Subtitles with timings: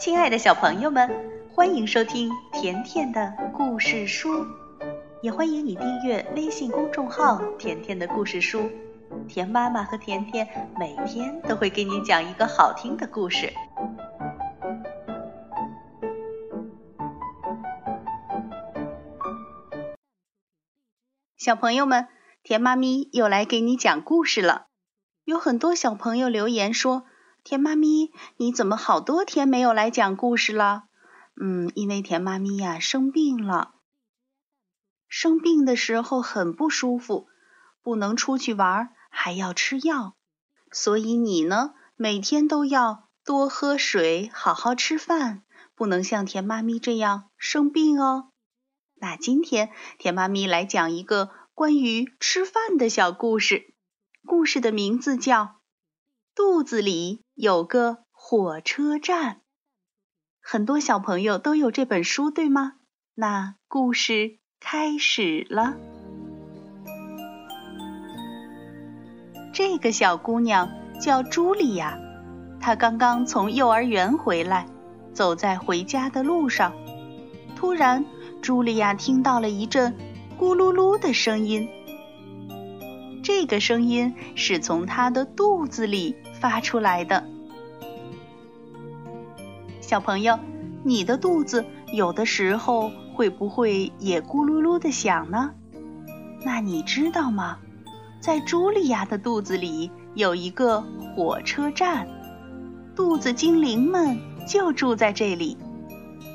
[0.00, 1.10] 亲爱的小朋友们，
[1.52, 4.46] 欢迎收听甜甜的故事书，
[5.20, 8.70] 也欢迎你订阅微信公众号“甜甜的故事书”。
[9.28, 10.48] 甜妈妈和甜甜
[10.78, 13.52] 每天都会给你讲一个好听的故事。
[21.36, 22.08] 小朋友们，
[22.42, 24.68] 甜妈咪又来给你讲故事了。
[25.24, 27.04] 有很多小朋友留言说。
[27.42, 30.84] 甜妈咪，你怎么好多天没有来讲故事了？
[31.40, 33.74] 嗯，因为甜妈咪呀生病了。
[35.08, 37.28] 生病的时候很不舒服，
[37.82, 40.14] 不能出去玩，还要吃药。
[40.70, 45.42] 所以你呢，每天都要多喝水，好好吃饭，
[45.74, 48.30] 不能像甜妈咪这样生病哦。
[48.94, 53.72] 那今天甜妈咪来讲一个关于吃饭的小故事，
[54.26, 55.59] 故事的名字叫。
[56.42, 59.42] 肚子里有个火车站，
[60.40, 62.76] 很多小朋友都有这本书，对吗？
[63.14, 65.76] 那故事开始了。
[69.52, 71.98] 这个小姑娘叫茱莉亚，
[72.58, 74.66] 她刚刚从幼儿园回来，
[75.12, 76.72] 走在回家的路上，
[77.54, 78.02] 突然，
[78.40, 79.94] 茱莉亚听到了一阵
[80.38, 81.68] 咕噜噜的声音。
[83.32, 86.16] 这个声音是从他的肚子里。
[86.40, 87.22] 发出来的，
[89.80, 90.38] 小朋友，
[90.82, 95.52] 你的肚子有的时候会不会也咕噜噜的响呢？
[96.42, 97.58] 那你知道吗？
[98.20, 100.82] 在茱莉亚的肚子里有一个
[101.14, 102.08] 火车站，
[102.96, 105.56] 肚子精灵们就住在这里。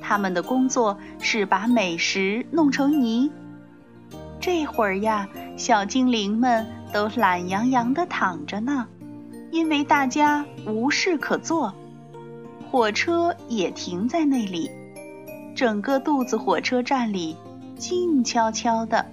[0.00, 3.30] 他们的工作是把美食弄成泥。
[4.40, 8.86] 这会儿呀，小精灵们都懒洋洋的躺着呢。
[9.50, 11.74] 因为大家无事可做，
[12.70, 14.70] 火车也停在那里，
[15.54, 17.36] 整个肚子火车站里
[17.76, 19.04] 静悄悄的。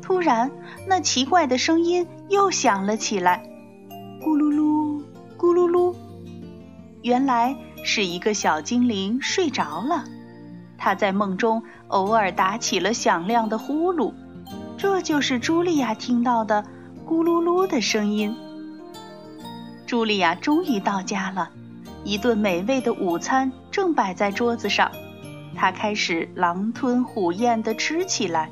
[0.00, 0.50] 突然，
[0.86, 3.42] 那奇怪的声音又响了起来，
[4.22, 5.02] 咕噜噜，
[5.36, 5.94] 咕噜噜。
[7.02, 7.54] 原来
[7.84, 10.04] 是一个小精灵睡着了，
[10.78, 14.14] 他在梦中偶尔打起了响亮的呼噜，
[14.82, 16.64] 这就是茱莉亚听到的。
[17.06, 18.34] 咕噜噜的声音。
[19.86, 21.48] 茱莉亚终于到家了，
[22.02, 24.90] 一顿美味的午餐正摆在桌子上，
[25.54, 28.50] 她开始狼吞虎咽地吃起来。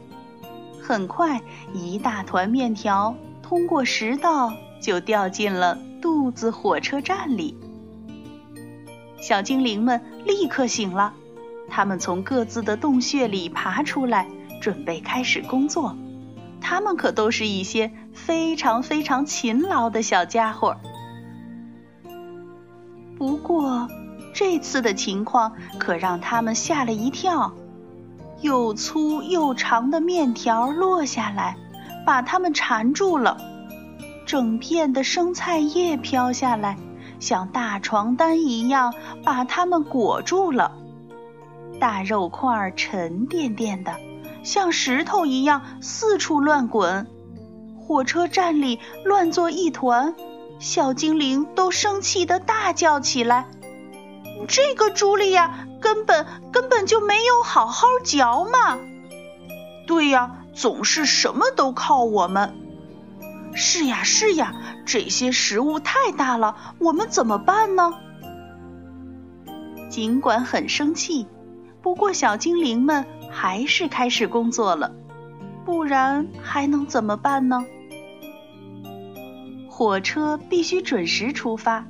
[0.81, 1.41] 很快，
[1.75, 3.13] 一大团面条
[3.43, 7.59] 通过食道就掉进了肚子火车站里。
[9.21, 11.13] 小精灵们立刻醒了，
[11.69, 14.29] 他们从各自的洞穴里爬出来，
[14.63, 15.93] 准备开始工作。
[16.61, 20.77] 他们可都是一些非常非常勤劳的小家伙。
[23.17, 23.89] 不过，
[24.33, 27.53] 这次的情况可让他们吓了一跳，
[28.41, 31.57] 又粗又长的面条落下来，
[32.07, 33.37] 把他们缠住了；
[34.25, 36.77] 整片的生菜叶飘下来，
[37.19, 38.95] 像大床单一样
[39.25, 40.71] 把他们裹住了；
[41.79, 43.93] 大肉块沉甸甸的。
[44.43, 47.07] 像石头一样四处乱滚，
[47.79, 50.15] 火车站里乱作一团，
[50.59, 53.47] 小精灵都生气的大叫起来
[54.49, 58.79] ：“这个茱莉亚根本根本就没有好好嚼嘛
[59.87, 62.55] ！”“对呀，总是什么都靠我们。
[63.55, 64.55] ”“是呀是呀，
[64.87, 67.93] 这些食物太大了，我们怎么办呢？”
[69.91, 71.27] 尽管很生气，
[71.83, 73.05] 不过小精灵们。
[73.31, 74.93] 还是开始工作了，
[75.65, 77.65] 不然还能怎么办呢？
[79.69, 81.87] 火车必须准时出发，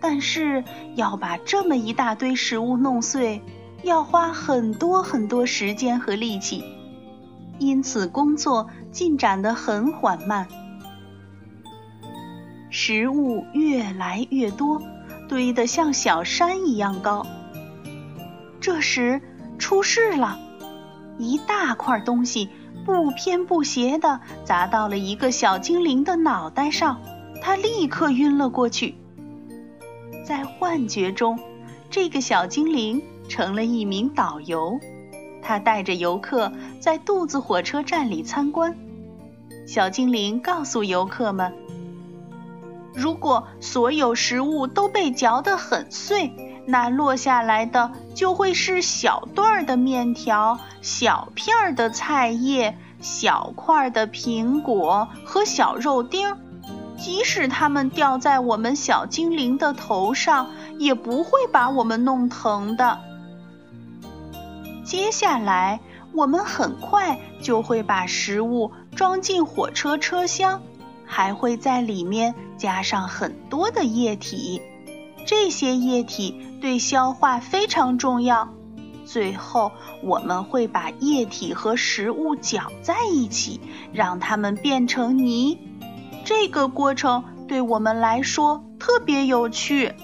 [0.00, 0.62] 但是
[0.94, 3.40] 要把这么一大堆食物弄碎，
[3.82, 6.62] 要花很多很多时间和力气，
[7.58, 10.46] 因此工作进展得很缓慢。
[12.68, 14.82] 食物越来越多，
[15.28, 17.24] 堆得像小山一样高。
[18.60, 19.22] 这时
[19.58, 20.38] 出事了。
[21.18, 22.48] 一大块东西
[22.84, 27.00] 不偏不斜地砸到了一个小精灵的脑袋上，
[27.40, 28.94] 他立刻晕了过去。
[30.24, 31.38] 在幻觉中，
[31.90, 34.78] 这个小精灵成了一名导游，
[35.42, 38.76] 他带着游客在肚子火车站里参观。
[39.66, 41.52] 小精灵告诉游客们
[42.92, 46.32] ：“如果所有食物都被嚼得很碎。”
[46.66, 56.36] 那落下来的就会是小段儿的面条、小片儿的菜叶、小块儿的苹果和小肉丁，
[56.96, 62.98] 即使它们掉在我们小精灵的头上，也不会把我们弄疼的。
[64.84, 65.80] 接下来，
[66.14, 70.62] 我们很快就会把食物装进火车车厢，
[71.04, 74.62] 还会在里面加上很多的液体。
[75.26, 78.48] 这些液体对消化非常重要。
[79.04, 79.70] 最后，
[80.02, 83.60] 我们会把液体和食物搅在一起，
[83.92, 85.58] 让它们变成泥。
[86.24, 89.94] 这个过程对我们来说特别有趣。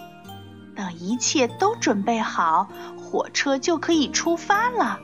[0.76, 2.68] 等一切都准备好，
[2.98, 4.98] 火车就可以出发了。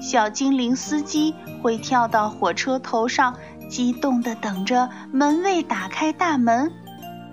[0.00, 3.34] 小精灵司机会跳到火车头上，
[3.68, 6.70] 激动地等着门卫打开大门。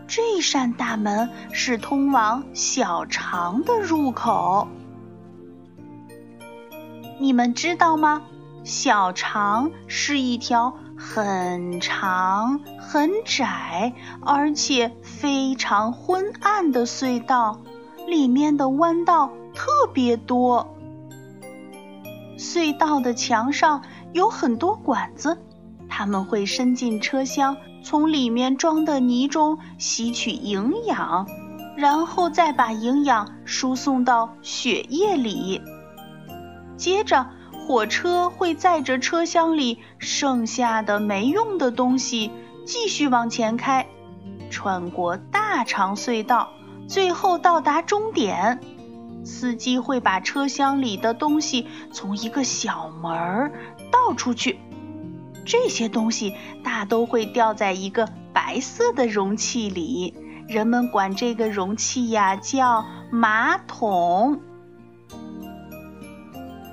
[0.07, 4.67] 这扇大门是通往小肠的入口。
[7.19, 8.23] 你们知道吗？
[8.63, 17.61] 小肠是一条很长、很窄，而且非常昏暗的隧道，
[18.07, 20.75] 里面的弯道特别多。
[22.37, 25.37] 隧道的墙上有很多管子，
[25.97, 31.25] 他们会伸进车厢，从里面装的泥中吸取营养，
[31.77, 35.61] 然后再把营养输送到血液里。
[36.75, 37.25] 接着，
[37.65, 42.29] 火车会载着车厢里剩下的没用的东西
[42.65, 43.87] 继续往前开，
[44.49, 46.49] 穿过大长隧道，
[46.89, 48.59] 最后到达终点。
[49.23, 53.53] 司机会把车厢里的东西从一个小门儿
[53.89, 54.59] 倒出去，
[55.45, 56.33] 这些东西
[56.63, 60.13] 大都会掉在一个白色的容器里，
[60.47, 64.41] 人们管这个容器呀叫马桶。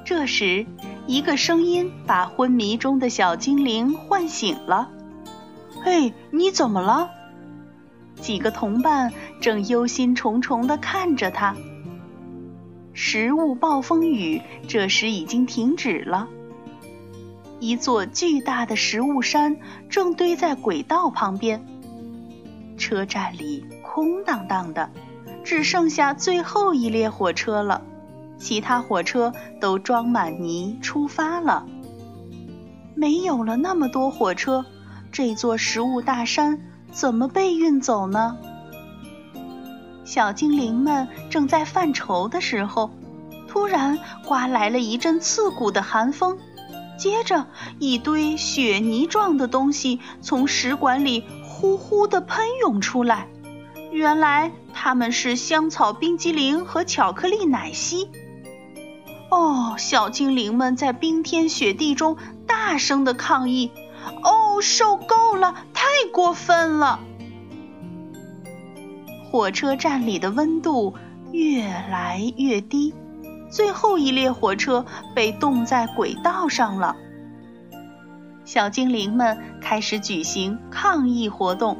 [0.04, 0.66] 这时，
[1.06, 4.90] 一个声音把昏迷中的小精灵唤醒了。
[5.84, 7.10] “嘿，你怎么了？”
[8.20, 11.56] 几个同伴正忧心忡忡地看着他。
[12.94, 16.28] 食物暴风雨这时已经停止了。
[17.62, 19.56] 一座巨大的食物山
[19.88, 21.64] 正堆在轨道旁边。
[22.76, 24.90] 车站里空荡荡的，
[25.44, 27.82] 只剩下最后一列火车了。
[28.36, 31.64] 其他火车都装满泥出发了。
[32.96, 34.64] 没有了那么多火车，
[35.12, 36.60] 这座食物大山
[36.90, 38.38] 怎么被运走呢？
[40.04, 42.90] 小精灵们正在犯愁的时候，
[43.46, 46.36] 突然刮来了一阵刺骨的寒风，
[46.98, 47.46] 接着
[47.78, 53.28] 一堆雪泥状的东西从食管里呼呼地喷涌出来。
[53.90, 58.08] 原来它们是香草冰激凌和巧克力奶昔。
[59.30, 62.16] 哦，小精灵们在冰天雪地中
[62.46, 63.70] 大声的抗议
[64.22, 67.00] ：“哦，受够了，太过分了！”
[69.30, 70.94] 火车站里的温度
[71.32, 72.92] 越来越低，
[73.52, 74.84] 最后一列火车
[75.14, 76.96] 被冻在轨道上了。
[78.46, 81.76] 小精灵们开始举行抗议活动，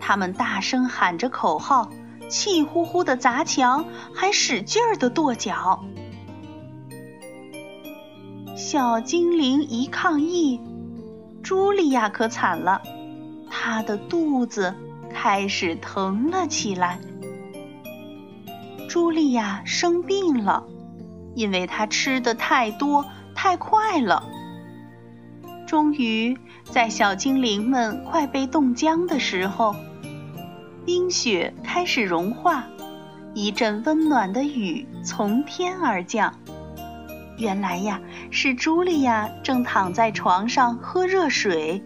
[0.00, 1.90] 他们大声喊着口号，
[2.28, 5.84] 气呼呼的砸墙，还使劲儿的跺脚。
[8.56, 10.60] 小精灵一抗议，
[11.44, 12.80] 茱莉亚可惨了，
[13.50, 14.74] 她的肚子。
[15.14, 16.98] 开始疼了起来。
[18.88, 20.64] 茱莉亚生病了，
[21.34, 24.22] 因为他吃的太多太快了。
[25.66, 29.74] 终于，在小精灵们快被冻僵的时候，
[30.84, 32.64] 冰雪开始融化，
[33.32, 36.34] 一阵温暖的雨从天而降。
[37.38, 41.82] 原来呀，是茱莉亚正躺在床上喝热水。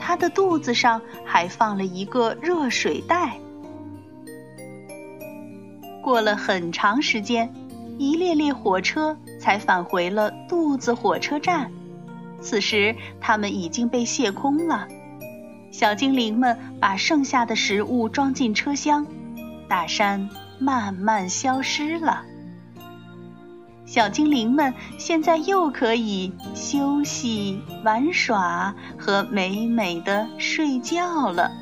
[0.00, 3.36] 她的肚子上还放了一个热水袋。
[6.02, 7.54] 过了很长时间，
[8.00, 11.70] 一列列火车才返回了肚子火车站。
[12.40, 14.88] 此时，它们已经被卸空了。
[15.70, 19.06] 小精灵们把剩下的食物装进车厢，
[19.68, 22.22] 大山慢慢消失了。
[23.84, 31.52] 小精灵们现在又可以休息、玩耍和美美的睡觉了。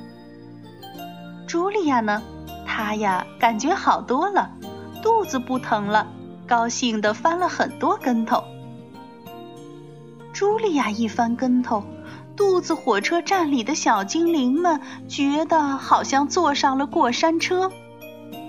[1.48, 2.22] 茱莉亚呢？
[2.64, 4.48] 她呀，感觉好多了，
[5.02, 6.06] 肚子不疼了，
[6.48, 8.42] 高兴地翻了很多跟头。
[10.34, 11.84] 茱莉亚一翻跟头，
[12.36, 17.70] 肚子火车站里的小精灵们觉得好像坐上了过山车，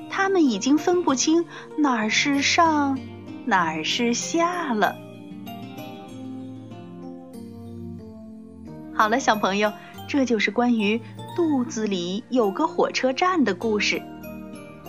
[0.09, 1.45] 他们已经分不清
[1.77, 2.97] 哪儿是上。
[3.45, 4.95] 哪儿是下了？
[8.93, 9.71] 好了，小朋友，
[10.07, 11.01] 这就是关于
[11.35, 13.99] 肚子里有个火车站的故事。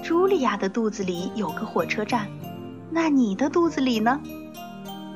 [0.03, 2.29] 茱莉亚的肚子里有个火车站，
[2.91, 4.21] 那你的肚子里呢？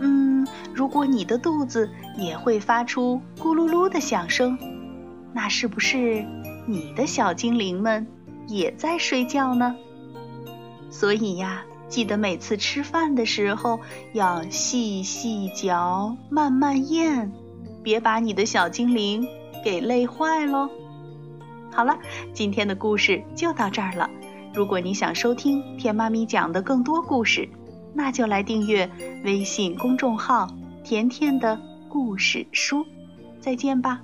[0.00, 4.58] 嗯，如果你的肚子也会发出咕噜噜的响声，
[5.32, 6.24] 那是不是
[6.66, 8.06] 你的小精灵们
[8.46, 9.74] 也在睡觉呢？
[10.90, 13.80] 所以呀，记得每次吃饭的时候
[14.12, 17.32] 要细细嚼，慢慢咽，
[17.82, 19.26] 别把你的小精灵
[19.64, 20.68] 给累坏喽。
[21.72, 21.98] 好了，
[22.32, 24.08] 今天的故事就到这儿了。
[24.52, 27.48] 如果你想收听甜妈咪讲的更多故事，
[27.94, 28.90] 那就来订阅
[29.24, 30.48] 微信公众号
[30.84, 31.58] “甜甜的
[31.88, 32.84] 故事书”。
[33.40, 34.02] 再见吧。